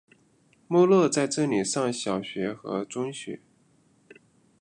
[0.67, 3.39] 穆勒在这里上小学和中学。